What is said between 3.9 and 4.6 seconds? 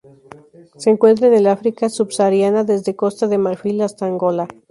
Angola.